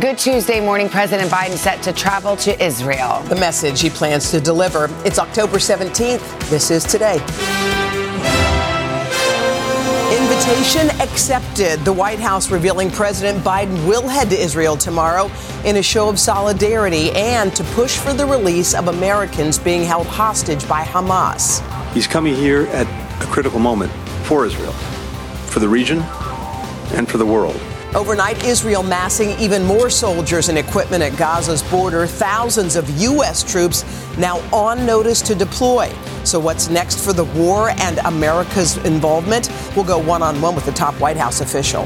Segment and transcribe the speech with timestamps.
[0.00, 0.88] Good Tuesday morning.
[0.88, 3.20] President Biden set to travel to Israel.
[3.28, 4.88] The message he plans to deliver.
[5.04, 6.50] It's October 17th.
[6.50, 7.14] This is today.
[10.12, 11.84] Invitation accepted.
[11.84, 15.30] The White House revealing President Biden will head to Israel tomorrow
[15.64, 20.08] in a show of solidarity and to push for the release of Americans being held
[20.08, 21.62] hostage by Hamas.
[21.92, 22.88] He's coming here at
[23.22, 23.92] a critical moment
[24.24, 26.00] for Israel, for the region,
[26.94, 27.60] and for the world.
[27.94, 32.08] Overnight, Israel massing even more soldiers and equipment at Gaza's border.
[32.08, 33.44] Thousands of U.S.
[33.44, 33.84] troops
[34.18, 35.92] now on notice to deploy.
[36.24, 39.48] So, what's next for the war and America's involvement?
[39.76, 41.84] We'll go one on one with the top White House official.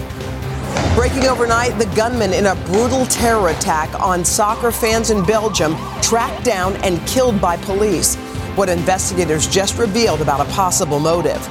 [0.95, 6.43] Breaking overnight, the gunman in a brutal terror attack on soccer fans in Belgium tracked
[6.43, 8.17] down and killed by police.
[8.57, 11.47] What investigators just revealed about a possible motive.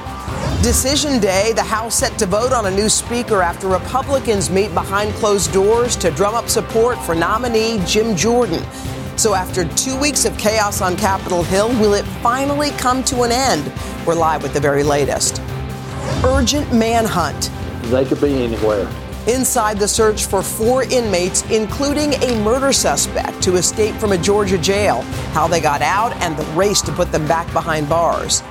[0.62, 5.14] Decision day, the House set to vote on a new speaker after Republicans meet behind
[5.14, 8.64] closed doors to drum up support for nominee Jim Jordan.
[9.16, 13.30] So, after two weeks of chaos on Capitol Hill, will it finally come to an
[13.30, 13.72] end?
[14.04, 15.40] We're live with the very latest.
[16.24, 17.52] Urgent manhunt.
[17.84, 18.90] They could be anywhere.
[19.26, 24.58] Inside the search for four inmates, including a murder suspect to escape from a Georgia
[24.58, 25.02] jail,
[25.32, 28.42] how they got out, and the race to put them back behind bars.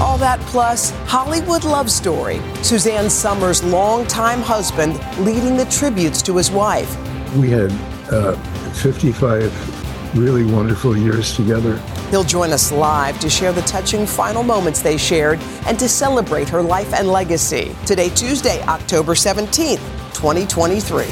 [0.00, 2.40] All that plus Hollywood love story.
[2.62, 6.96] Suzanne Somers' longtime husband leading the tributes to his wife.
[7.36, 7.72] We had
[8.10, 8.36] uh,
[8.72, 11.76] 55 really wonderful years together.
[12.10, 16.48] He'll join us live to share the touching final moments they shared and to celebrate
[16.48, 17.74] her life and legacy.
[17.84, 19.80] Today, Tuesday, October 17th,
[20.18, 21.04] 2023.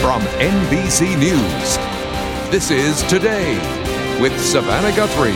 [0.00, 1.76] From NBC News,
[2.50, 3.54] this is Today
[4.20, 5.30] with Savannah Guthrie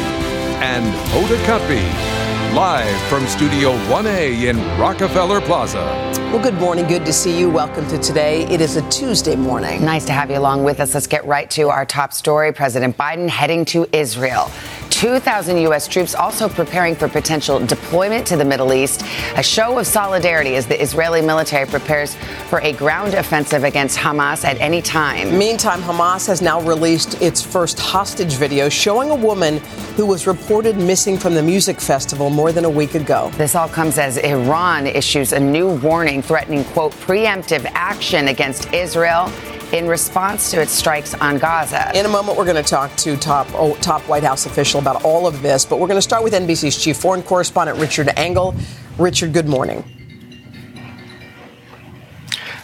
[0.60, 5.84] and Hoda Kotb, live from Studio 1A in Rockefeller Plaza.
[6.32, 6.88] Well, good morning.
[6.88, 7.48] Good to see you.
[7.48, 8.42] Welcome to today.
[8.47, 9.84] It is a Tuesday morning.
[9.84, 10.94] Nice to have you along with us.
[10.94, 12.53] Let's get right to our top story.
[12.53, 14.50] President Biden heading to Israel.
[14.97, 15.87] 2,000 U.S.
[15.87, 19.03] troops also preparing for potential deployment to the Middle East.
[19.37, 22.15] A show of solidarity as the Israeli military prepares
[22.49, 25.37] for a ground offensive against Hamas at any time.
[25.37, 29.59] Meantime, Hamas has now released its first hostage video showing a woman
[29.97, 33.31] who was reported missing from the music festival more than a week ago.
[33.34, 39.31] This all comes as Iran issues a new warning threatening, quote, preemptive action against Israel
[39.72, 41.91] in response to its strikes on Gaza.
[41.99, 45.04] In a moment, we're going to talk to top oh, top White House official about
[45.04, 48.54] all of this, but we're going to start with NBC's chief foreign correspondent Richard Engel.
[48.99, 49.84] Richard, good morning.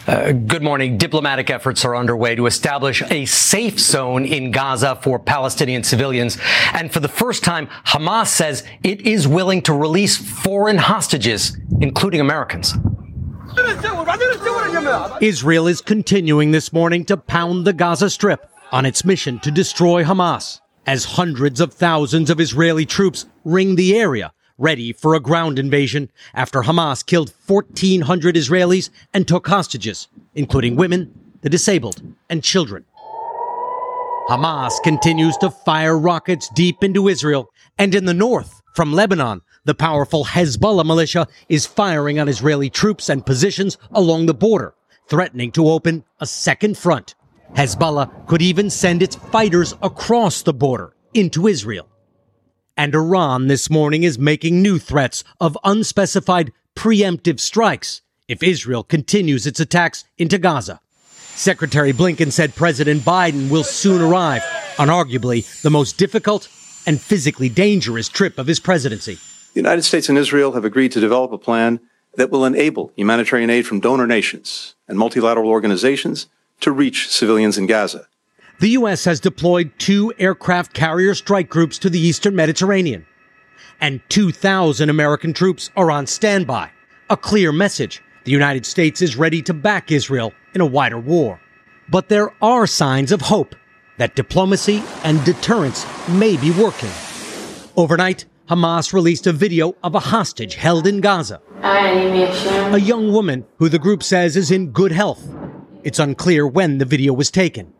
[0.05, 0.97] Uh, good morning.
[0.97, 6.37] Diplomatic efforts are underway to establish a safe zone in Gaza for Palestinian civilians.
[6.73, 12.19] And for the first time, Hamas says it is willing to release foreign hostages, including
[12.19, 12.73] Americans.
[15.21, 20.03] Israel is continuing this morning to pound the Gaza Strip on its mission to destroy
[20.03, 25.59] Hamas as hundreds of thousands of Israeli troops ring the area ready for a ground
[25.59, 32.85] invasion after Hamas killed 1,400 Israelis and took hostages, including women, the disabled, and children.
[34.29, 39.41] Hamas continues to fire rockets deep into Israel and in the north from Lebanon.
[39.65, 44.75] The powerful Hezbollah militia is firing on Israeli troops and positions along the border,
[45.07, 47.15] threatening to open a second front.
[47.55, 51.87] Hezbollah could even send its fighters across the border into Israel.
[52.75, 59.47] And Iran this morning is making new threats of unspecified preemptive strikes if Israel continues
[59.47, 60.81] its attacks into Gaza.
[61.35, 64.43] Secretary Blinken said President Biden will soon arrive
[64.77, 66.49] on arguably the most difficult
[66.85, 69.19] and physically dangerous trip of his presidency.
[69.53, 71.79] The United States and Israel have agreed to develop a plan
[72.15, 76.27] that will enable humanitarian aid from donor nations and multilateral organizations
[76.61, 78.07] to reach civilians in Gaza.
[78.59, 79.05] The U.S.
[79.05, 83.05] has deployed two aircraft carrier strike groups to the eastern Mediterranean,
[83.79, 86.71] and 2,000 American troops are on standby.
[87.11, 91.39] A clear message the United States is ready to back Israel in a wider war.
[91.89, 93.55] But there are signs of hope
[93.97, 96.89] that diplomacy and deterrence may be working.
[97.75, 101.41] Overnight, Hamas released a video of a hostage held in Gaza.
[101.63, 105.25] A young woman who the group says is in good health.
[105.83, 107.73] It's unclear when the video was taken.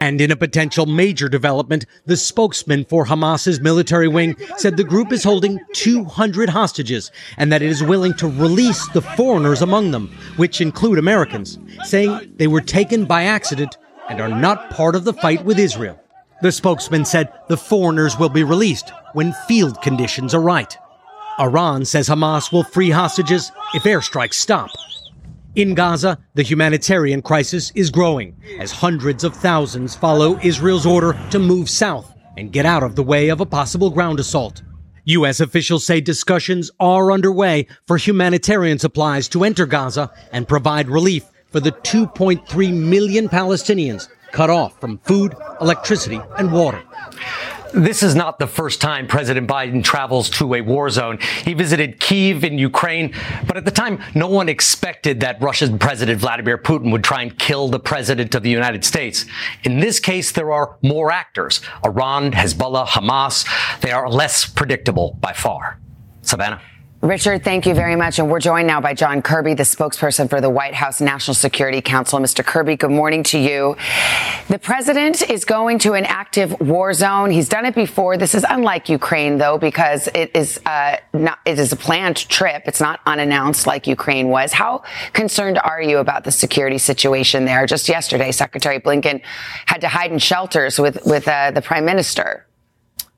[0.00, 5.12] And in a potential major development, the spokesman for Hamas's military wing said the group
[5.12, 10.08] is holding 200 hostages and that it is willing to release the foreigners among them,
[10.36, 13.76] which include Americans, saying they were taken by accident
[14.08, 16.00] and are not part of the fight with Israel.
[16.44, 20.76] The spokesman said the foreigners will be released when field conditions are right.
[21.40, 24.68] Iran says Hamas will free hostages if airstrikes stop.
[25.54, 31.38] In Gaza, the humanitarian crisis is growing as hundreds of thousands follow Israel's order to
[31.38, 34.62] move south and get out of the way of a possible ground assault.
[35.06, 35.40] U.S.
[35.40, 41.60] officials say discussions are underway for humanitarian supplies to enter Gaza and provide relief for
[41.60, 46.82] the 2.3 million Palestinians cut off from food, electricity, and water.
[47.72, 51.18] This is not the first time President Biden travels to a war zone.
[51.44, 53.14] He visited Kiev in Ukraine,
[53.46, 57.38] but at the time, no one expected that Russian President Vladimir Putin would try and
[57.38, 59.24] kill the President of the United States.
[59.62, 61.60] In this case, there are more actors.
[61.84, 63.46] Iran, Hezbollah, Hamas.
[63.82, 65.78] They are less predictable by far.
[66.22, 66.60] Savannah.
[67.04, 68.18] Richard, thank you very much.
[68.18, 71.82] And we're joined now by John Kirby, the spokesperson for the White House National Security
[71.82, 72.18] Council.
[72.18, 72.42] Mr.
[72.42, 73.76] Kirby, good morning to you.
[74.48, 77.30] The president is going to an active war zone.
[77.30, 78.16] He's done it before.
[78.16, 82.62] This is unlike Ukraine, though, because it is uh, not, it is a planned trip.
[82.64, 84.54] It's not unannounced like Ukraine was.
[84.54, 87.66] How concerned are you about the security situation there?
[87.66, 89.20] Just yesterday, Secretary Blinken
[89.66, 92.46] had to hide in shelters with with uh, the prime minister.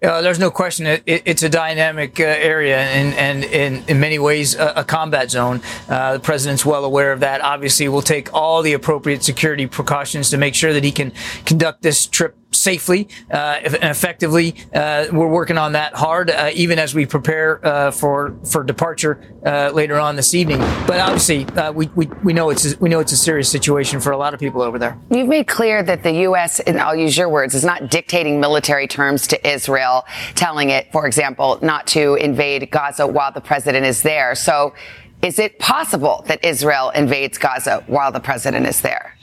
[0.02, 3.98] Uh, there's no question it, it, it's a dynamic uh, area and, and in, in
[3.98, 5.62] many ways a, a combat zone.
[5.88, 7.40] Uh, the president's well aware of that.
[7.40, 11.12] Obviously, we'll take all the appropriate security precautions to make sure that he can
[11.46, 14.56] conduct this trip safely uh, and effectively.
[14.74, 19.14] Uh, we're working on that hard, uh, even as we prepare uh, for for departure
[19.44, 20.58] uh, later on this evening.
[20.90, 24.10] But obviously, we, we we know it's a, we know it's a serious situation for
[24.10, 24.98] a lot of people over there.
[25.10, 26.58] You've made clear that the U.S.
[26.60, 30.04] and I'll use your words is not dictating military terms to Israel,
[30.34, 34.34] telling it, for example, not to invade Gaza while the president is there.
[34.34, 34.74] So.
[35.22, 39.15] Is it possible that Israel invades Gaza while the president is there?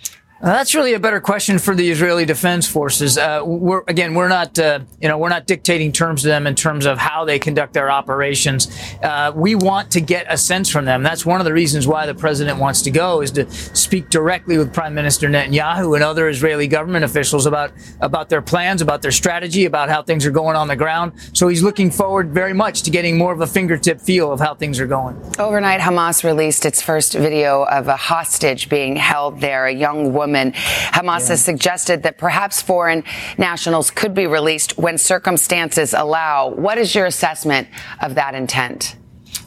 [0.43, 3.17] Uh, that's really a better question for the Israeli Defense Forces.
[3.17, 6.53] Uh, we're, again, we're not, uh, you know, we're not dictating terms to them in
[6.53, 8.67] terms of how they conduct their operations.
[9.01, 11.01] Uh, we want to get a sense from them.
[11.01, 14.57] That's one of the reasons why the president wants to go is to speak directly
[14.57, 19.11] with Prime Minister Netanyahu and other Israeli government officials about about their plans, about their
[19.11, 21.13] strategy, about how things are going on the ground.
[21.31, 24.55] So he's looking forward very much to getting more of a fingertip feel of how
[24.55, 25.15] things are going.
[25.39, 30.32] Overnight, Hamas released its first video of a hostage being held there, a young woman
[30.33, 30.51] woman.
[30.53, 31.27] Hamas yeah.
[31.27, 33.03] has suggested that perhaps foreign
[33.37, 36.49] nationals could be released when circumstances allow.
[36.49, 37.67] What is your assessment
[38.01, 38.95] of that intent?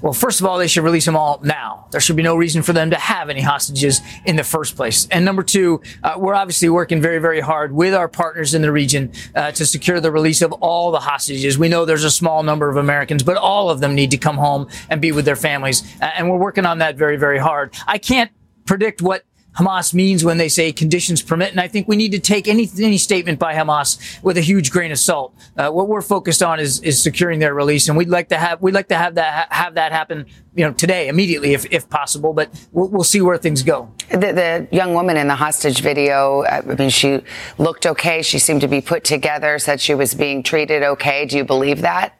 [0.02, 1.88] Well, first of all, they should release them all now.
[1.90, 5.08] There should be no reason for them to have any hostages in the first place.
[5.10, 8.70] And number two, uh, we're obviously working very, very hard with our partners in the
[8.70, 11.58] region uh, to secure the release of all the hostages.
[11.58, 14.36] We know there's a small number of Americans, but all of them need to come
[14.36, 15.82] home and be with their families.
[16.00, 17.74] Uh, and we're working on that very, very hard.
[17.86, 18.30] I can't
[18.66, 19.24] predict what
[19.58, 21.50] Hamas means when they say conditions permit.
[21.50, 24.70] And I think we need to take any, any statement by Hamas with a huge
[24.70, 25.34] grain of salt.
[25.56, 27.88] Uh, what we're focused on is, is securing their release.
[27.88, 30.72] And we'd like to have, we'd like to have that, have that happen, you know,
[30.72, 33.90] today, immediately, if, if possible, but we'll, we'll see where things go.
[34.10, 37.22] The, the young woman in the hostage video, I mean, she
[37.58, 38.22] looked okay.
[38.22, 41.24] She seemed to be put together, said she was being treated okay.
[41.24, 42.18] Do you believe that?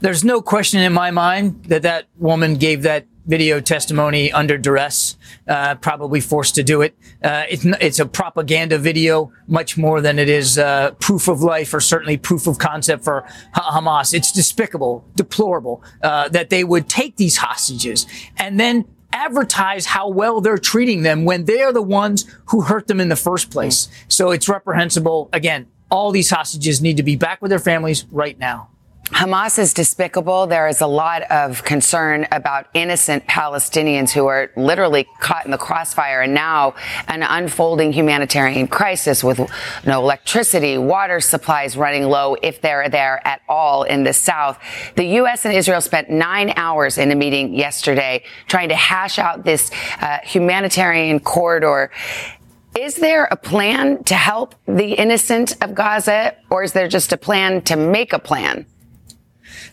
[0.00, 5.16] There's no question in my mind that that woman gave that video testimony under duress,
[5.46, 6.96] uh, probably forced to do it.
[7.22, 11.74] Uh, it's, it's, a propaganda video much more than it is uh, proof of life
[11.74, 14.14] or certainly proof of concept for Hamas.
[14.14, 18.06] It's despicable, deplorable uh, that they would take these hostages
[18.38, 22.86] and then advertise how well they're treating them when they are the ones who hurt
[22.86, 23.88] them in the first place.
[24.08, 25.28] So it's reprehensible.
[25.32, 28.69] Again, all these hostages need to be back with their families right now.
[29.12, 30.46] Hamas is despicable.
[30.46, 35.58] There is a lot of concern about innocent Palestinians who are literally caught in the
[35.58, 36.74] crossfire and now
[37.08, 39.40] an unfolding humanitarian crisis with
[39.84, 44.58] no electricity, water supplies running low if they're there at all in the south.
[44.94, 45.44] The U.S.
[45.44, 50.18] and Israel spent nine hours in a meeting yesterday trying to hash out this uh,
[50.22, 51.90] humanitarian corridor.
[52.78, 57.16] Is there a plan to help the innocent of Gaza or is there just a
[57.16, 58.66] plan to make a plan?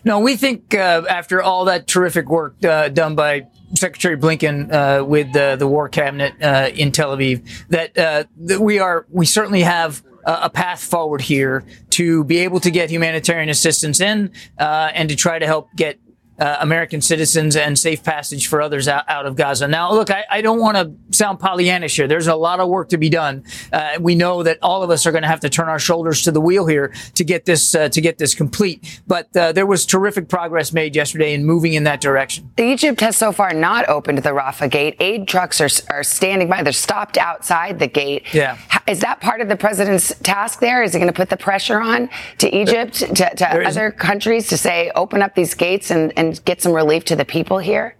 [0.04, 5.04] No, we think uh, after all that terrific work uh, done by Secretary Blinken uh,
[5.04, 9.62] with the War Cabinet uh, in Tel Aviv that, uh, that we are we certainly
[9.62, 15.08] have a path forward here to be able to get humanitarian assistance in uh, and
[15.08, 15.98] to try to help get
[16.38, 19.68] uh, American citizens and safe passage for others out, out of Gaza.
[19.68, 22.06] Now, look, I, I don't want to sound Pollyannish here.
[22.06, 23.44] There's a lot of work to be done.
[23.72, 26.22] Uh, we know that all of us are going to have to turn our shoulders
[26.22, 29.00] to the wheel here to get this uh, to get this complete.
[29.06, 32.50] But uh, there was terrific progress made yesterday in moving in that direction.
[32.58, 34.96] Egypt has so far not opened the Rafah gate.
[35.00, 36.62] Aid trucks are, are standing by.
[36.62, 38.32] They're stopped outside the gate.
[38.32, 38.58] Yeah.
[38.86, 40.82] Is that part of the president's task there?
[40.82, 44.56] Is he going to put the pressure on to Egypt, to, to other countries to
[44.56, 47.96] say, open up these gates and, and and get some relief to the people here?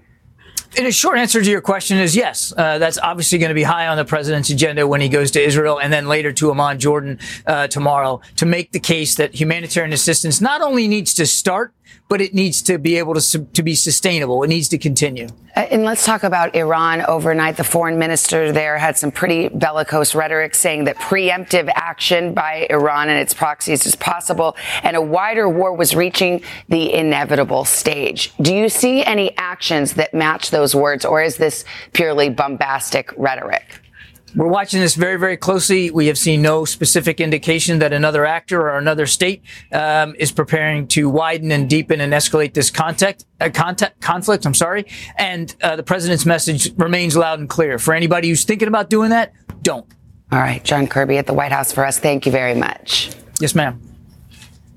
[0.77, 2.53] And a short answer to your question is yes.
[2.57, 5.43] Uh, that's obviously going to be high on the president's agenda when he goes to
[5.43, 9.93] Israel and then later to Amman, Jordan uh, tomorrow to make the case that humanitarian
[9.93, 11.73] assistance not only needs to start,
[12.09, 14.43] but it needs to be able to, to be sustainable.
[14.43, 15.29] It needs to continue.
[15.55, 17.57] Uh, and let's talk about Iran overnight.
[17.57, 23.09] The foreign minister there had some pretty bellicose rhetoric saying that preemptive action by Iran
[23.09, 28.33] and its proxies is possible and a wider war was reaching the inevitable stage.
[28.41, 33.81] Do you see any actions that match those words or is this purely bombastic rhetoric?
[34.35, 35.91] We're watching this very, very closely.
[35.91, 39.43] We have seen no specific indication that another actor or another state
[39.73, 44.45] um, is preparing to widen and deepen and escalate this contact, uh, contact, conflict.
[44.45, 44.87] I'm sorry.
[45.17, 47.79] And uh, the president's message remains loud and clear.
[47.79, 49.33] For anybody who's thinking about doing that,
[49.63, 49.87] don't.
[50.31, 50.63] All right.
[50.63, 51.99] John Kirby at the White House for us.
[51.99, 53.11] Thank you very much.
[53.41, 53.88] Yes, ma'am.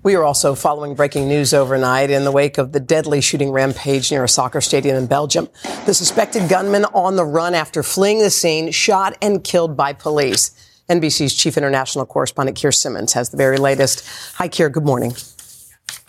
[0.03, 4.10] We are also following breaking news overnight in the wake of the deadly shooting rampage
[4.10, 5.48] near a soccer stadium in Belgium.
[5.86, 10.51] The suspected gunman on the run after fleeing the scene, shot and killed by police.
[10.89, 14.03] NBC's chief international correspondent Keir Simmons has the very latest.
[14.38, 14.70] Hi, Keir.
[14.70, 15.13] Good morning.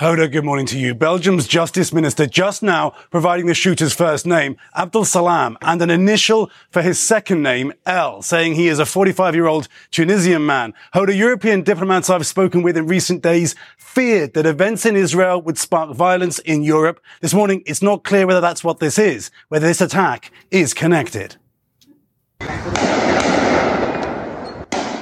[0.03, 0.97] Hoda, good morning to you.
[0.97, 6.51] Belgium's justice minister just now providing the shooter's first name, Abdel Salam, and an initial
[6.71, 10.75] for his second name, L, saying he is a 45 year old Tunisian man.
[10.93, 15.57] Hoda, European diplomats I've spoken with in recent days feared that events in Israel would
[15.57, 16.99] spark violence in Europe.
[17.21, 21.37] This morning, it's not clear whether that's what this is, whether this attack is connected.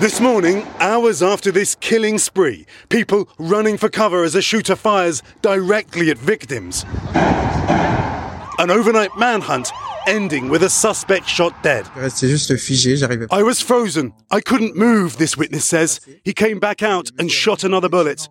[0.01, 5.23] This morning, hours after this killing spree, people running for cover as a shooter fires
[5.43, 6.87] directly at victims.
[7.15, 9.71] An overnight manhunt
[10.07, 11.87] ending with a suspect shot dead.
[13.31, 14.15] I was frozen.
[14.31, 16.01] I couldn't move, this witness says.
[16.25, 18.27] He came back out and shot another bullet.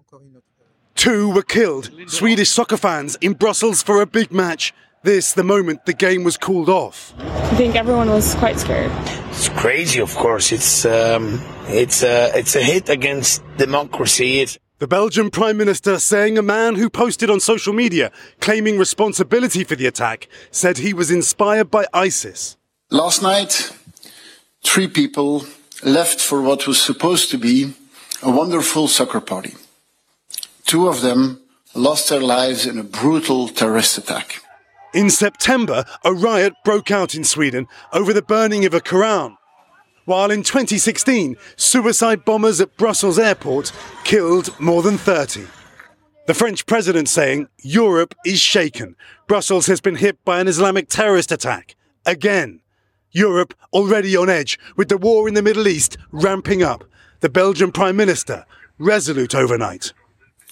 [0.96, 4.74] Two were killed, Swedish soccer fans in Brussels for a big match.
[5.02, 7.14] This, the moment the game was called off.
[7.18, 8.92] I think everyone was quite scared.
[9.30, 10.52] It's crazy, of course.
[10.52, 14.42] It's um, it's a it's a hit against democracy.
[14.42, 19.64] It's the Belgian Prime Minister saying a man who posted on social media claiming responsibility
[19.64, 22.58] for the attack said he was inspired by ISIS.
[22.90, 23.72] Last night,
[24.66, 25.46] three people
[25.82, 27.74] left for what was supposed to be
[28.22, 29.56] a wonderful soccer party.
[30.66, 31.42] Two of them
[31.74, 34.42] lost their lives in a brutal terrorist attack.
[34.94, 39.38] In September, a riot broke out in Sweden over the burning of a Quran.
[40.06, 43.72] While in 2016, suicide bombers at Brussels airport
[44.04, 45.46] killed more than 30.
[46.26, 48.96] The French president saying Europe is shaken.
[49.28, 51.76] Brussels has been hit by an Islamic terrorist attack.
[52.06, 52.62] Again.
[53.12, 56.84] Europe already on edge with the war in the Middle East ramping up.
[57.20, 58.46] The Belgian Prime Minister
[58.78, 59.94] resolute overnight.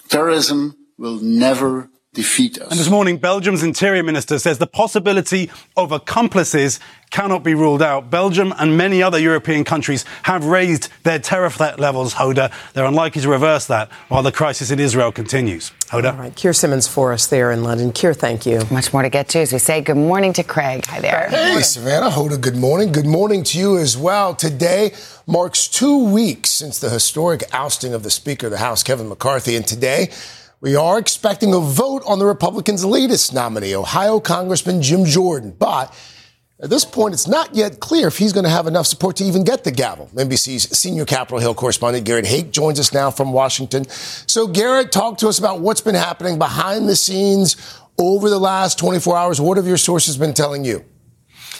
[0.08, 2.68] Terrorism will never defeat us.
[2.72, 8.10] And this morning, Belgium's interior minister says the possibility of accomplices cannot be ruled out.
[8.10, 12.52] Belgium and many other European countries have raised their terror threat levels, Hoda.
[12.72, 15.70] They're unlikely to reverse that while the crisis in Israel continues.
[15.86, 16.12] Hoda.
[16.12, 16.34] All right.
[16.34, 17.92] Keir Simmons for us there in London.
[17.92, 18.62] Keir, thank you.
[18.68, 20.84] Much more to get to as we say good morning to Craig.
[20.86, 21.28] Hi there.
[21.30, 22.10] Hey, Savannah.
[22.10, 22.90] Hoda, good morning.
[22.90, 24.34] Good morning to you as well.
[24.34, 24.92] Today
[25.26, 29.54] marks two weeks since the historic ousting of the Speaker of the House, Kevin McCarthy.
[29.54, 30.10] And today,
[30.60, 35.54] we are expecting a vote on the Republicans' latest nominee, Ohio Congressman Jim Jordan.
[35.56, 35.94] But
[36.60, 39.24] at this point, it's not yet clear if he's going to have enough support to
[39.24, 40.10] even get the gavel.
[40.14, 43.88] NBC's senior Capitol Hill correspondent Garrett Haake joins us now from Washington.
[43.88, 47.56] So, Garrett, talk to us about what's been happening behind the scenes
[47.96, 49.40] over the last 24 hours.
[49.40, 50.84] What have your sources been telling you?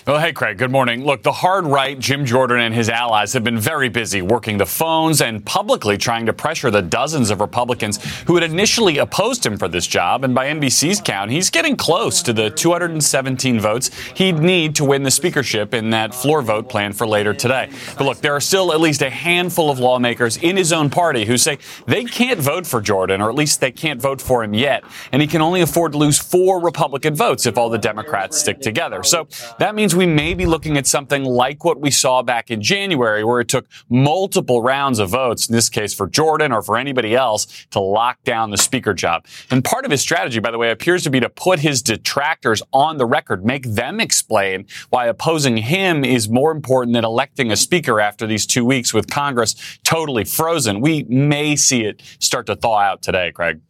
[0.09, 1.05] Well, hey, Craig, good morning.
[1.05, 4.65] Look, the hard right, Jim Jordan and his allies have been very busy working the
[4.65, 9.59] phones and publicly trying to pressure the dozens of Republicans who had initially opposed him
[9.59, 10.25] for this job.
[10.25, 15.03] And by NBC's count, he's getting close to the 217 votes he'd need to win
[15.03, 17.69] the speakership in that floor vote planned for later today.
[17.99, 21.27] But look, there are still at least a handful of lawmakers in his own party
[21.27, 24.55] who say they can't vote for Jordan, or at least they can't vote for him
[24.55, 24.85] yet.
[25.13, 28.61] And he can only afford to lose four Republican votes if all the Democrats stick
[28.61, 29.03] together.
[29.03, 32.63] So that means we may be looking at something like what we saw back in
[32.63, 36.79] January, where it took multiple rounds of votes, in this case for Jordan or for
[36.79, 39.27] anybody else, to lock down the speaker job.
[39.51, 42.63] And part of his strategy, by the way, appears to be to put his detractors
[42.73, 47.57] on the record, make them explain why opposing him is more important than electing a
[47.57, 50.81] speaker after these two weeks with Congress totally frozen.
[50.81, 53.61] We may see it start to thaw out today, Craig.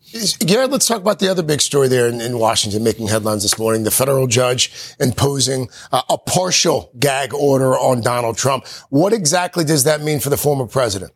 [0.40, 3.58] Garrett, let's talk about the other big story there in, in Washington making headlines this
[3.58, 3.84] morning.
[3.84, 8.66] The federal judge imposing uh, a partial gag order on Donald Trump.
[8.90, 11.12] What exactly does that mean for the former president?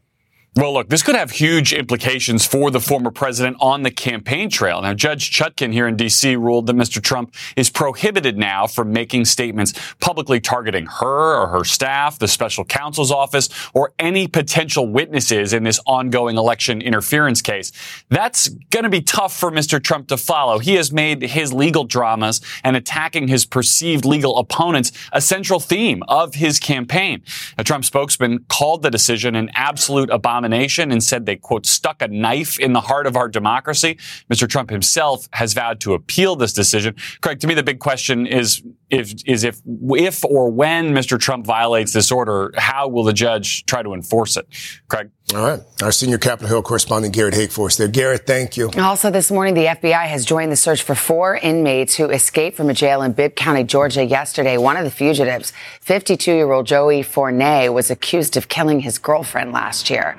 [0.54, 4.82] Well, look, this could have huge implications for the former president on the campaign trail.
[4.82, 6.36] Now, Judge Chutkan here in D.C.
[6.36, 7.02] ruled that Mr.
[7.02, 12.66] Trump is prohibited now from making statements publicly targeting her or her staff, the special
[12.66, 17.72] counsel's office, or any potential witnesses in this ongoing election interference case.
[18.10, 19.82] That's going to be tough for Mr.
[19.82, 20.58] Trump to follow.
[20.58, 26.02] He has made his legal dramas and attacking his perceived legal opponents a central theme
[26.08, 27.22] of his campaign.
[27.56, 32.08] A Trump spokesman called the decision an absolute abomination and said they, quote, stuck a
[32.08, 33.98] knife in the heart of our democracy.
[34.30, 34.48] Mr.
[34.48, 36.94] Trump himself has vowed to appeal this decision.
[37.20, 41.18] Craig, to me, the big question is if, is if, if or when Mr.
[41.18, 44.46] Trump violates this order, how will the judge try to enforce it?
[44.86, 45.10] Craig?
[45.34, 45.60] All right.
[45.82, 47.88] Our senior Capitol Hill correspondent, Garrett Haake, for us there.
[47.88, 48.70] Garrett, thank you.
[48.76, 52.68] Also this morning, the FBI has joined the search for four inmates who escaped from
[52.68, 54.58] a jail in Bibb County, Georgia yesterday.
[54.58, 55.54] One of the fugitives,
[55.86, 60.18] 52-year-old Joey Fournier, was accused of killing his girlfriend last year.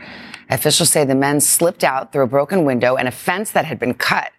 [0.50, 3.78] Officials say the men slipped out through a broken window and a fence that had
[3.78, 4.32] been cut.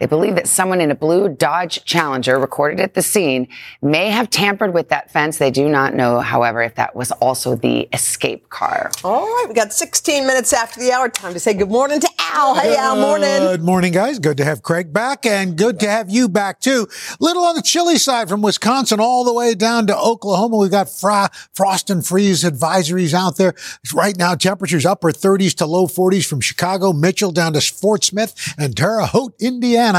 [0.00, 3.46] They believe that someone in a blue Dodge Challenger recorded at the scene
[3.82, 5.36] may have tampered with that fence.
[5.36, 8.90] They do not know, however, if that was also the escape car.
[9.04, 11.10] All right, we got 16 minutes after the hour.
[11.10, 12.54] Time to say good morning to Al.
[12.54, 13.28] Hey, Al, morning.
[13.40, 14.18] Good morning, guys.
[14.18, 16.88] Good to have Craig back and good to have you back too.
[17.20, 20.56] Little on the chilly side from Wisconsin all the way down to Oklahoma.
[20.56, 23.54] We've got frost and freeze advisories out there.
[23.92, 28.54] Right now, temperatures upper 30s to low 40s from Chicago, Mitchell down to Fort Smith
[28.56, 29.89] and Terre Haute, Indiana.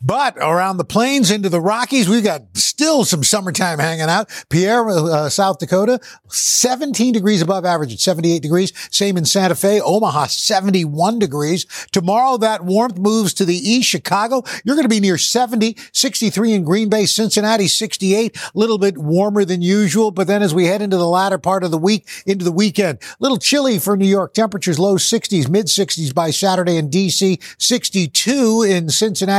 [0.00, 4.28] But around the plains into the Rockies, we've got still some summertime hanging out.
[4.50, 8.72] Pierre, uh, South Dakota, 17 degrees above average at 78 degrees.
[8.90, 11.66] Same in Santa Fe, Omaha, 71 degrees.
[11.92, 13.88] Tomorrow, that warmth moves to the east.
[13.88, 18.78] Chicago, you're going to be near 70, 63 in Green Bay, Cincinnati, 68, a little
[18.78, 20.10] bit warmer than usual.
[20.10, 22.98] But then as we head into the latter part of the week, into the weekend,
[23.02, 24.34] a little chilly for New York.
[24.34, 29.37] Temperatures low 60s, mid 60s by Saturday in DC, 62 in Cincinnati.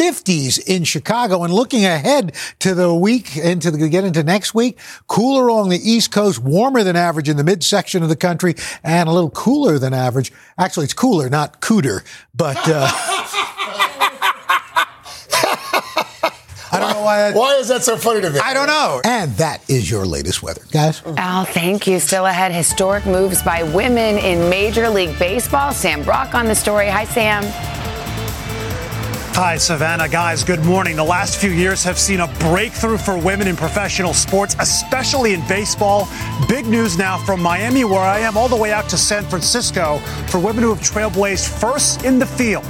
[0.00, 4.78] 50s in Chicago and looking ahead to the week into the get into next week,
[5.08, 9.10] cooler along the East Coast, warmer than average in the midsection of the country and
[9.10, 10.32] a little cooler than average.
[10.58, 12.02] Actually, it's cooler, not cooter,
[12.34, 12.88] but, uh,
[16.72, 17.32] I don't know why.
[17.32, 18.38] why is that so funny to me?
[18.38, 19.00] I don't know.
[19.04, 21.02] And that is your latest weather, guys.
[21.16, 21.98] Al, thank you.
[21.98, 25.72] Still ahead, historic moves by women in Major League Baseball.
[25.72, 26.86] Sam Brock on the story.
[26.88, 27.42] Hi, Sam.
[29.34, 30.08] Hi, Savannah.
[30.08, 30.96] Guys, good morning.
[30.96, 35.46] The last few years have seen a breakthrough for women in professional sports, especially in
[35.46, 36.08] baseball.
[36.48, 39.98] Big news now from Miami, where I am, all the way out to San Francisco
[40.28, 42.66] for women who have trailblazed first in the field.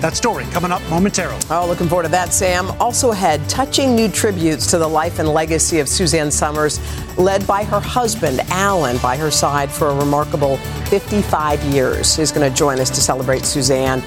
[0.00, 1.40] That story coming up momentarily.
[1.50, 2.70] Oh, looking forward to that, Sam.
[2.80, 6.78] Also ahead, touching new tributes to the life and legacy of Suzanne Somers,
[7.18, 12.14] led by her husband, Alan, by her side for a remarkable 55 years.
[12.14, 14.00] He's going to join us to celebrate Suzanne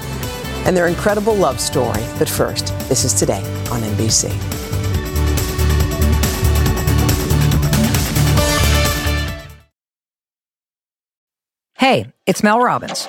[0.68, 2.04] and their incredible love story.
[2.18, 4.28] But first, this is today on NBC.
[11.74, 13.08] Hey, it's Mel Robbins.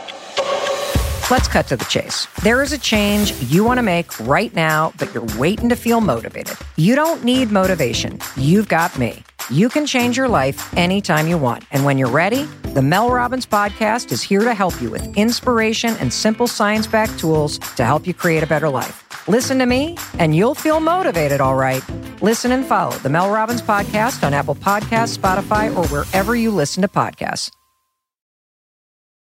[1.29, 2.27] Let's cut to the chase.
[2.43, 5.99] There is a change you want to make right now, but you're waiting to feel
[6.01, 6.57] motivated.
[6.77, 8.19] You don't need motivation.
[8.37, 9.23] You've got me.
[9.51, 11.63] You can change your life anytime you want.
[11.71, 12.43] And when you're ready,
[12.75, 17.17] the Mel Robbins podcast is here to help you with inspiration and simple science backed
[17.17, 19.27] tools to help you create a better life.
[19.27, 21.83] Listen to me, and you'll feel motivated, all right.
[22.21, 26.81] Listen and follow the Mel Robbins podcast on Apple Podcasts, Spotify, or wherever you listen
[26.83, 27.49] to podcasts.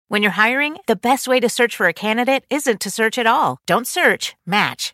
[0.09, 3.27] When you're hiring, the best way to search for a candidate isn't to search at
[3.27, 3.59] all.
[3.65, 4.93] Don't search, match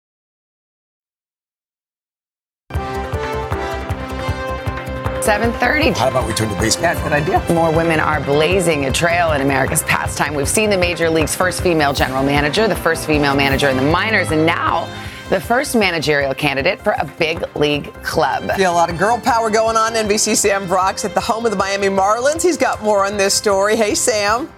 [5.21, 5.97] 7:30.
[5.97, 6.83] How about we turn to baseball?
[6.83, 7.43] Yeah, good idea.
[7.53, 10.33] More women are blazing a trail in America's pastime.
[10.33, 13.83] We've seen the major league's first female general manager, the first female manager in the
[13.83, 14.87] minors, and now
[15.29, 18.51] the first managerial candidate for a big league club.
[18.57, 19.93] Yeah, a lot of girl power going on.
[19.93, 22.41] NBC Sam Brock's at the home of the Miami Marlins.
[22.41, 23.75] He's got more on this story.
[23.75, 24.49] Hey, Sam.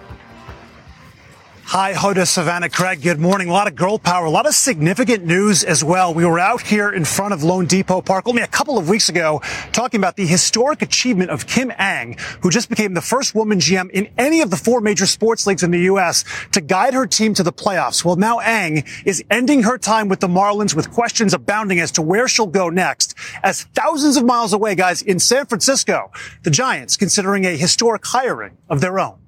[1.66, 3.02] Hi, Hoda, Savannah, Craig.
[3.02, 3.48] Good morning.
[3.48, 6.12] A lot of girl power, a lot of significant news as well.
[6.14, 9.40] We were out here in front of loanDepot Park only a couple of weeks ago
[9.72, 13.90] talking about the historic achievement of Kim Ng, who just became the first woman GM
[13.90, 16.24] in any of the four major sports leagues in the U.S.
[16.52, 18.04] to guide her team to the playoffs.
[18.04, 22.02] Well, now Ng is ending her time with the Marlins with questions abounding as to
[22.02, 23.14] where she'll go next.
[23.42, 28.58] As thousands of miles away, guys, in San Francisco, the Giants considering a historic hiring
[28.68, 29.23] of their own.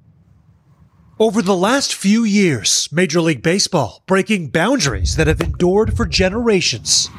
[1.19, 7.09] Over the last few years, Major League Baseball breaking boundaries that have endured for generations.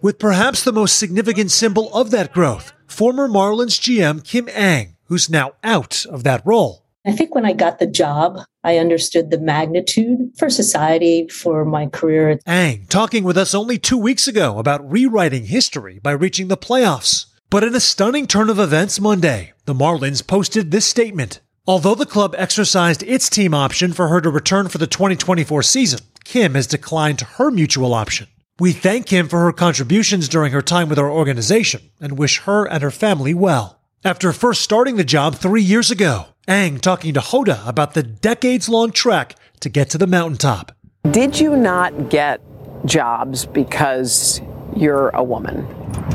[0.00, 5.28] With perhaps the most significant symbol of that growth, former Marlins GM Kim Ng, who's
[5.28, 6.84] now out of that role.
[7.04, 11.86] I think when I got the job, I understood the magnitude for society, for my
[11.86, 12.38] career.
[12.46, 17.26] Ng talking with us only two weeks ago about rewriting history by reaching the playoffs.
[17.50, 21.40] But in a stunning turn of events Monday, the Marlins posted this statement.
[21.66, 26.00] Although the club exercised its team option for her to return for the 2024 season,
[26.22, 28.26] Kim has declined her mutual option.
[28.60, 32.66] We thank Kim for her contributions during her time with our organization and wish her
[32.66, 33.80] and her family well.
[34.04, 38.68] After first starting the job three years ago, Ng talking to Hoda about the decades
[38.68, 40.72] long trek to get to the mountaintop.
[41.10, 42.42] Did you not get
[42.84, 44.42] jobs because
[44.76, 45.66] you're a woman?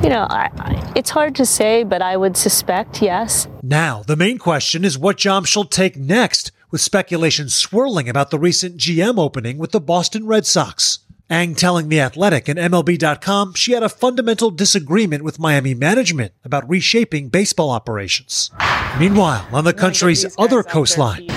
[0.04, 3.48] You know, I, I, it's hard to say, but I would suspect yes.
[3.62, 8.40] Now, the main question is what job she'll take next, with speculation swirling about the
[8.40, 11.00] recent GM opening with the Boston Red Sox.
[11.30, 16.68] Ng telling The Athletic and MLB.com she had a fundamental disagreement with Miami management about
[16.68, 18.50] reshaping baseball operations.
[18.98, 21.28] Meanwhile, on the country's other coastline,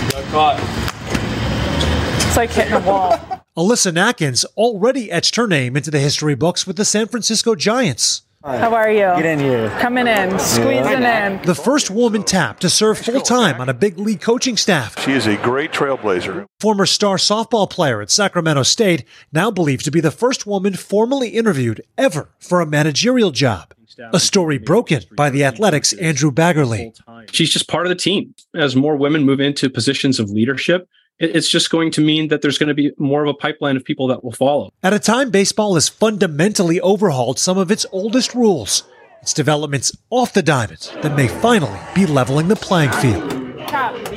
[2.33, 3.42] It's like hitting a wall.
[3.57, 8.23] Alyssa Nakken already etched her name into the history books with the San Francisco Giants.
[8.43, 9.01] How are you?
[9.01, 9.69] Get in here.
[9.79, 11.43] Coming in, squeezing in.
[11.43, 14.99] The first woman tapped to serve full time on a big league coaching staff.
[15.05, 16.47] She is a great trailblazer.
[16.61, 21.29] Former star softball player at Sacramento State, now believed to be the first woman formally
[21.29, 23.75] interviewed ever for a managerial job.
[24.15, 26.95] A story broken by the Athletic's Andrew Baggarly.
[27.31, 28.35] She's just part of the team.
[28.55, 32.59] As more women move into positions of leadership, it's just going to mean that there's
[32.59, 34.73] going to be more of a pipeline of people that will follow.
[34.83, 38.85] At a time baseball has fundamentally overhauled some of its oldest rules,
[39.21, 43.39] its developments off the diamond that may finally be leveling the playing field.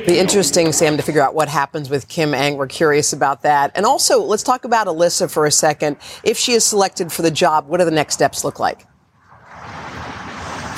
[0.06, 2.56] Be interesting, Sam, to figure out what happens with Kim Ng.
[2.56, 3.72] We're curious about that.
[3.74, 5.96] And also, let's talk about Alyssa for a second.
[6.22, 8.86] If she is selected for the job, what do the next steps look like?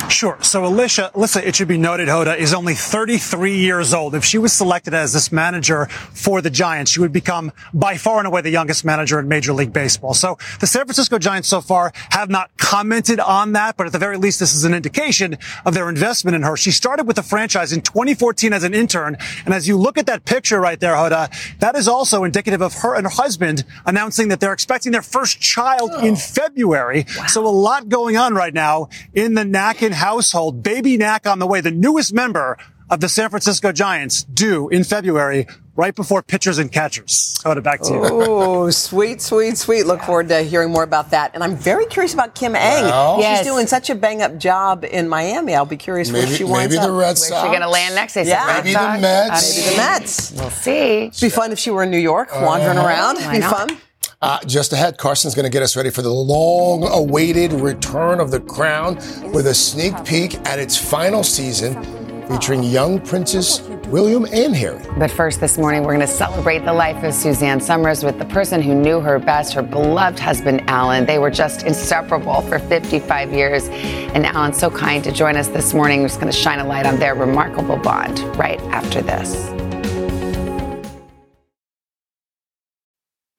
[0.09, 0.39] Sure.
[0.43, 4.15] So Alicia, Alyssa, it should be noted, Hoda, is only 33 years old.
[4.15, 8.19] If she was selected as this manager for the Giants, she would become by far
[8.19, 10.15] and away the youngest manager in Major League Baseball.
[10.15, 13.99] So the San Francisco Giants so far have not commented on that, but at the
[13.99, 16.57] very least, this is an indication of their investment in her.
[16.57, 19.17] She started with the franchise in 2014 as an intern.
[19.45, 22.75] And as you look at that picture right there, Hoda, that is also indicative of
[22.75, 26.17] her and her husband announcing that they're expecting their first child in oh.
[26.17, 27.05] February.
[27.29, 30.63] So a lot going on right now in the Nakken household.
[30.63, 32.57] Baby Knack on the way, the newest member
[32.91, 37.35] of the San Francisco Giants due in February, right before pitchers and catchers.
[37.45, 38.01] Hoda, back to you.
[38.03, 39.85] Oh, sweet, sweet, sweet.
[39.85, 41.33] Look forward to hearing more about that.
[41.35, 42.85] And I'm very curious about Kim Ng.
[42.85, 43.19] Well.
[43.21, 43.41] Yes.
[43.41, 45.55] She's doing such a bang up job in Miami.
[45.55, 46.99] I'll be curious where Maybe, she winds maybe the up.
[46.99, 47.43] Red Where's Sox.
[47.43, 48.15] she going to land next?
[48.15, 48.47] They Yeah.
[48.47, 49.01] Red Maybe the Sox.
[49.03, 49.57] Mets.
[49.59, 50.33] Maybe the Mets.
[50.33, 50.71] We'll see.
[51.09, 52.89] It'd be fun if she were in New York, wandering Uh-huh.
[52.89, 53.17] around.
[53.19, 53.69] Why be not?
[53.69, 53.79] fun.
[54.21, 58.33] Uh, just ahead, Carson's going to get us ready for the long awaited return of
[58.33, 58.97] the crown
[59.33, 61.81] with a sneak peek at its final season
[62.29, 64.85] featuring young Princes William and Harry.
[64.99, 68.25] But first, this morning, we're going to celebrate the life of Suzanne Somers with the
[68.25, 71.07] person who knew her best, her beloved husband, Alan.
[71.07, 73.69] They were just inseparable for 55 years.
[73.69, 76.03] And Alan's so kind to join us this morning.
[76.03, 79.68] Just going to shine a light on their remarkable bond right after this.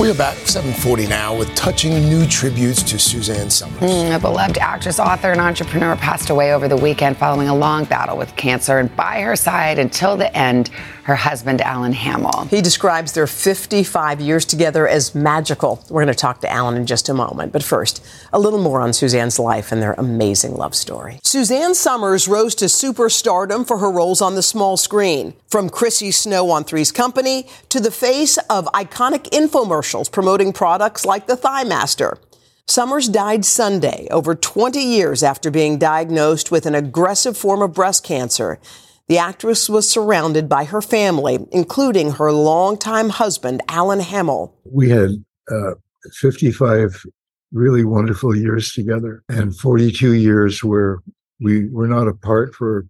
[0.00, 3.78] We are back 740 now with touching new tributes to Suzanne Somers.
[3.78, 7.84] Mm, a beloved actress, author, and entrepreneur passed away over the weekend following a long
[7.84, 8.78] battle with cancer.
[8.78, 10.70] And by her side until the end,
[11.04, 12.46] her husband, Alan Hamill.
[12.50, 15.84] He describes their 55 years together as magical.
[15.90, 17.52] We're going to talk to Alan in just a moment.
[17.52, 21.20] But first, a little more on Suzanne's life and their amazing love story.
[21.22, 25.34] Suzanne Somers rose to superstardom for her roles on the small screen.
[25.48, 31.26] From Chrissy Snow on Three's Company to the face of iconic infomercials promoting products like
[31.26, 32.18] the Thigh Master.
[32.66, 38.02] Somers died Sunday, over 20 years after being diagnosed with an aggressive form of breast
[38.02, 38.58] cancer.
[39.06, 44.54] The actress was surrounded by her family, including her longtime husband, Alan Hamill.
[44.64, 45.74] We had uh,
[46.12, 47.04] 55
[47.52, 51.00] really wonderful years together and 42 years where
[51.38, 52.86] we were not apart for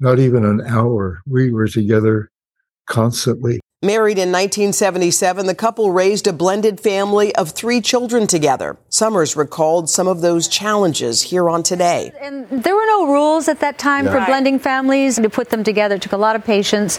[0.00, 1.20] not even an hour.
[1.26, 2.30] We were together
[2.86, 3.60] constantly.
[3.84, 8.78] Married in 1977, the couple raised a blended family of three children together.
[8.88, 12.10] Somers recalled some of those challenges here on Today.
[12.18, 14.12] And there were no rules at that time Yeah.
[14.20, 15.16] for blending families.
[15.16, 16.96] To put them together took a lot of patience.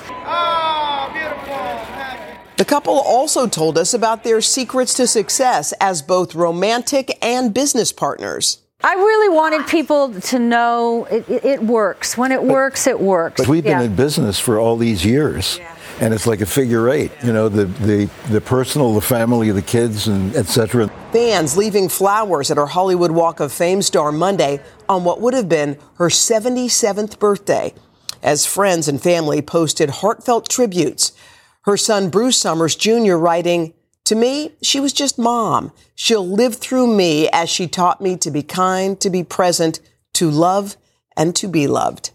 [2.57, 7.91] The couple also told us about their secrets to success as both romantic and business
[7.91, 8.59] partners.
[8.83, 12.15] I really wanted people to know it, it, it works.
[12.15, 13.37] When it works, it works.
[13.41, 13.85] But we've been Yeah.
[13.85, 15.59] in business for all these years.
[16.01, 19.61] And it's like a figure eight, you know, the, the, the personal, the family, the
[19.61, 20.89] kids, and etc.
[21.13, 25.47] Fans leaving flowers at her Hollywood Walk of Fame star Monday on what would have
[25.47, 27.73] been her 77th birthday,
[28.21, 31.13] as friends and family posted heartfelt tributes.
[31.61, 33.15] Her son Bruce Somers Jr.
[33.15, 35.71] writing, To me, she was just mom.
[35.95, 39.79] She'll live through me as she taught me to be kind, to be present,
[40.15, 40.75] to love,
[41.15, 42.11] and to be loved.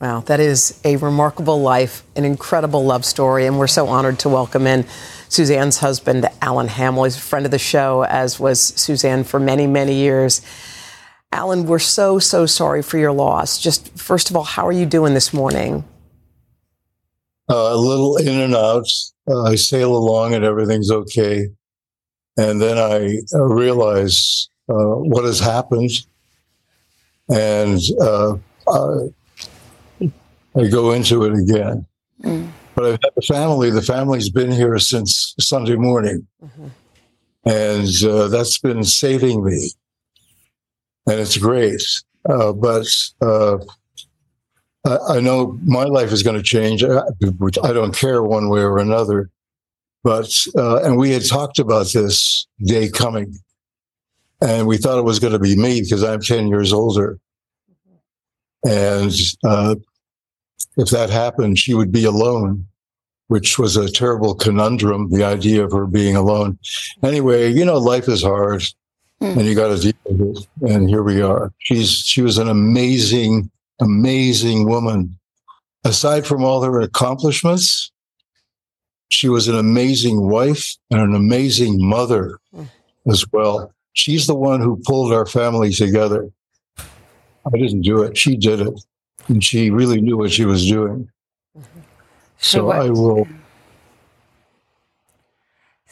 [0.00, 4.30] Wow, that is a remarkable life, an incredible love story, and we're so honored to
[4.30, 4.86] welcome in
[5.28, 7.04] Suzanne's husband, Alan Hamill.
[7.04, 10.40] He's a friend of the show, as was Suzanne for many, many years.
[11.32, 13.58] Alan, we're so, so sorry for your loss.
[13.58, 15.84] Just first of all, how are you doing this morning?
[17.50, 18.88] Uh, a little in and out.
[19.28, 21.46] Uh, I sail along and everything's okay.
[22.38, 25.90] And then I uh, realize uh, what has happened.
[27.28, 28.36] And uh,
[30.56, 31.86] I, go into it again.
[32.74, 33.70] But I've had the family.
[33.70, 36.26] The family's been here since Sunday morning.
[37.44, 39.70] And uh, that's been saving me.
[41.06, 41.82] And it's great.
[42.28, 42.86] Uh, but
[43.22, 43.58] uh,
[44.84, 46.84] I, I know my life is going to change.
[46.84, 47.00] I,
[47.62, 49.30] I don't care one way or another.
[50.02, 53.34] But, uh, and we had talked about this day coming.
[54.42, 57.18] And we thought it was going to be me because I'm 10 years older.
[58.64, 59.12] And
[59.44, 59.74] uh,
[60.76, 62.66] if that happened, she would be alone,
[63.28, 66.58] which was a terrible conundrum, the idea of her being alone.
[67.02, 68.62] Anyway, you know, life is hard
[69.20, 69.38] hmm.
[69.38, 70.72] and you got to deal with it.
[70.72, 71.52] And here we are.
[71.58, 75.16] She's, she was an amazing, amazing woman.
[75.84, 77.90] Aside from all her accomplishments,
[79.08, 82.64] she was an amazing wife and an amazing mother hmm.
[83.06, 83.72] as well.
[83.92, 86.30] She's the one who pulled our family together.
[86.78, 88.16] I didn't do it.
[88.16, 88.84] She did it.
[89.30, 91.08] And she really knew what she was doing.
[91.56, 91.80] Mm-hmm.
[92.38, 93.28] So what- I will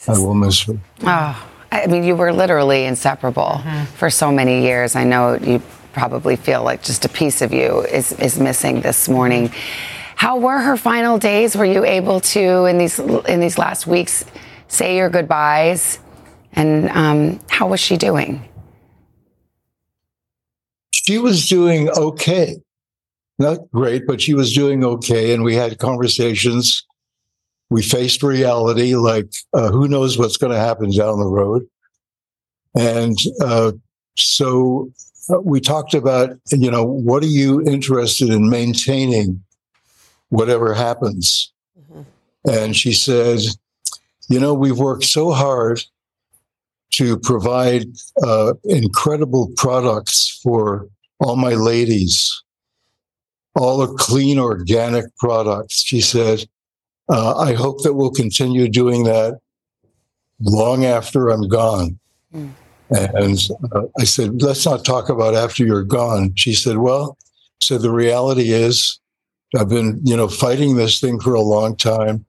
[0.09, 0.75] I will miss her.
[1.03, 3.85] Oh, I mean, you were literally inseparable mm-hmm.
[3.97, 4.97] for so many years.
[4.97, 9.09] I know you probably feel like just a piece of you is, is missing this
[9.09, 9.53] morning.
[10.17, 11.57] How were her final days?
[11.57, 14.25] Were you able to, in these in these last weeks,
[14.67, 16.01] say your goodbyes?
[16.55, 18.43] And um, how was she doing?
[20.91, 22.57] She was doing okay.
[23.39, 25.33] Not great, but she was doing okay.
[25.33, 26.85] And we had conversations
[27.71, 31.67] we faced reality, like uh, who knows what's going to happen down the road.
[32.75, 33.73] And uh,
[34.17, 34.91] so
[35.29, 39.43] uh, we talked about, you know, what are you interested in maintaining,
[40.31, 41.53] whatever happens?
[42.51, 43.41] And she said,
[44.29, 45.83] you know, we've worked so hard
[46.93, 47.87] to provide
[48.23, 50.89] uh, incredible products for
[51.21, 52.43] all my ladies,
[53.55, 55.83] all the clean organic products.
[55.83, 56.45] She said,
[57.09, 59.41] uh, I hope that we'll continue doing that
[60.41, 61.99] long after I'm gone.
[62.35, 62.51] Mm.
[62.91, 63.39] And
[63.73, 66.33] uh, I said, let's not talk about after you're gone.
[66.37, 67.19] She said, well,
[67.61, 68.99] so the reality is
[69.57, 72.25] I've been, you know, fighting this thing for a long time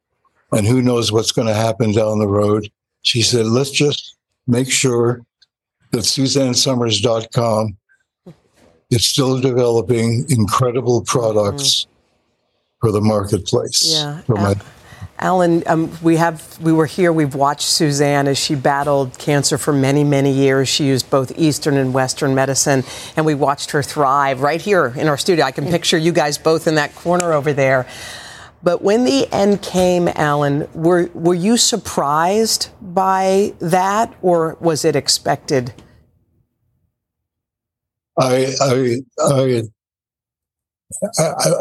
[0.51, 2.69] and who knows what's going to happen down the road.
[3.03, 5.21] She said, let's just make sure
[5.91, 7.77] that SuzanneSomers.com
[8.89, 11.91] is still developing incredible products mm-hmm.
[12.82, 13.84] for the marketplace.
[13.86, 14.21] Yeah.
[14.21, 14.56] For my-
[15.21, 17.12] Alan, um, we have we were here.
[17.12, 20.69] We've watched Suzanne as she battled cancer for many, many years.
[20.69, 22.86] She used both Eastern and Western medicine,
[23.17, 25.43] and we watched her thrive right here in our studio.
[25.43, 27.86] I can picture you guys both in that corner over there.
[28.63, 34.95] But when the end came, Alan, were were you surprised by that, or was it
[34.95, 35.73] expected?
[38.19, 39.63] I I I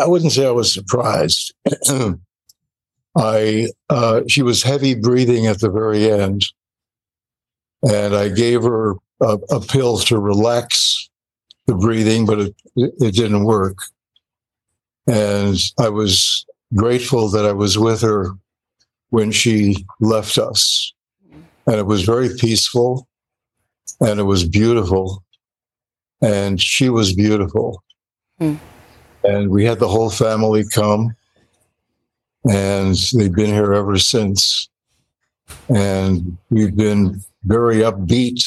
[0.01, 1.55] I, wouldn't say I was surprised.
[3.17, 6.47] I uh, she was heavy breathing at the very end,
[7.89, 11.09] and I gave her a, a pill to relax
[11.67, 13.79] the breathing, but it, it didn't work.
[15.07, 16.45] And I was
[16.75, 18.33] grateful that I was with her
[19.11, 20.93] when she left us.
[21.67, 23.09] And it was very peaceful
[24.01, 25.23] and it was beautiful.
[26.23, 27.83] And she was beautiful.
[28.41, 28.59] Mm.
[29.25, 31.15] And we had the whole family come
[32.49, 34.69] and they've been here ever since.
[35.69, 38.43] And we've been very upbeat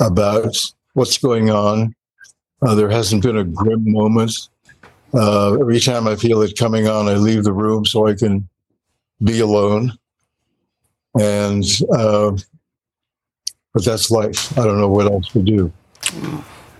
[0.00, 0.56] about
[0.94, 1.94] what's going on.
[2.62, 4.32] Uh, there hasn't been a grim moment.
[5.14, 8.48] Uh, every time I feel it coming on, I leave the room so I can
[9.22, 9.92] be alone.
[11.18, 12.36] And, uh,
[13.72, 14.56] but that's life.
[14.58, 15.72] I don't know what else to do.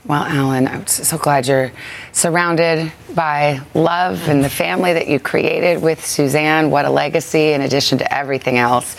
[0.08, 1.70] Well, Alan, I'm so glad you're
[2.12, 6.70] surrounded by love and the family that you created with Suzanne.
[6.70, 8.96] What a legacy, in addition to everything else.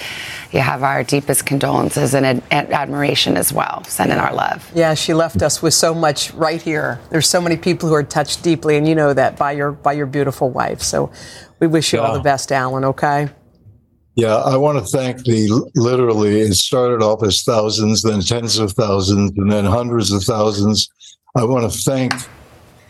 [0.52, 3.84] You have our deepest condolences and ad- admiration as well.
[3.86, 4.72] Sending our love.
[4.76, 7.00] Yeah, she left us with so much right here.
[7.10, 9.93] There's so many people who are touched deeply, and you know that by your by
[9.93, 10.84] your beautiful wife.
[10.84, 11.12] So
[11.60, 12.06] we wish you yeah.
[12.06, 12.84] all the best, Alan.
[12.84, 13.30] Okay.
[14.19, 18.73] Yeah, I want to thank the literally, it started off as thousands, then tens of
[18.73, 20.89] thousands, and then hundreds of thousands.
[21.38, 22.13] I want to thank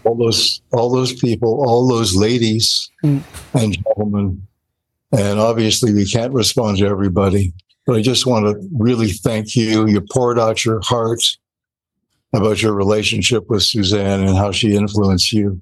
[0.05, 3.21] all those all those people, all those ladies mm.
[3.53, 4.47] and gentlemen.
[5.11, 7.53] And obviously we can't respond to everybody,
[7.85, 9.87] but I just want to really thank you.
[9.87, 11.21] You poured out your heart
[12.33, 15.61] about your relationship with Suzanne and how she influenced you.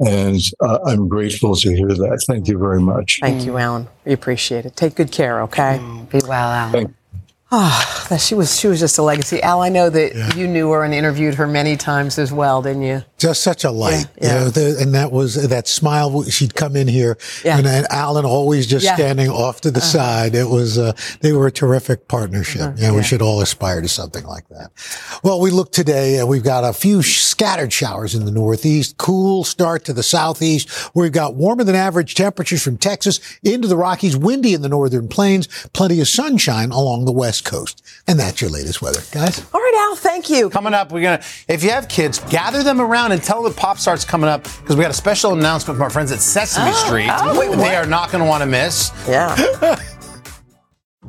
[0.00, 2.24] And uh, I'm grateful to hear that.
[2.26, 3.18] Thank you very much.
[3.20, 3.86] Thank you, Alan.
[4.06, 4.74] We appreciate it.
[4.74, 5.78] Take good care, okay?
[5.78, 6.72] Mm, be well, Alan.
[6.72, 6.94] Thank
[7.52, 9.42] Oh, that she was she was just a legacy.
[9.42, 10.34] Al, I know that yeah.
[10.36, 13.02] you knew her and interviewed her many times as well, didn't you?
[13.18, 14.38] Just such a light, yeah, yeah.
[14.38, 16.22] You know, the, and that was that smile.
[16.22, 17.58] She'd come in here, yeah.
[17.58, 19.86] and, and Alan always just standing off to the uh-huh.
[19.86, 20.34] side.
[20.36, 22.62] It was uh, they were a terrific partnership.
[22.62, 22.72] Uh-huh.
[22.76, 24.70] Yeah, we should all aspire to something like that.
[25.24, 28.96] Well, we look today, and we've got a few scattered showers in the northeast.
[28.96, 33.76] Cool start to the southeast, we've got warmer than average temperatures from Texas into the
[33.76, 37.82] Rockies, windy in the northern plains, plenty of sunshine along the west West Coast.
[38.06, 39.44] And that's your latest weather, guys.
[39.52, 40.50] All right, Al, thank you.
[40.50, 43.52] Coming up, we're going to, if you have kids, gather them around and tell them
[43.52, 46.20] the pop starts coming up because we got a special announcement from our friends at
[46.20, 47.08] Sesame oh, Street.
[47.10, 48.90] Oh, wait, they are not going to want to miss.
[49.08, 49.76] Yeah.